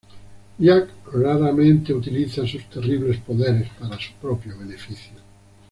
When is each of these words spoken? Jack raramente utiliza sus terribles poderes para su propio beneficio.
Jack 0.57 0.89
raramente 1.13 1.93
utiliza 1.93 2.43
sus 2.47 2.67
terribles 2.71 3.19
poderes 3.19 3.69
para 3.79 3.99
su 3.99 4.11
propio 4.19 4.57
beneficio. 4.57 5.13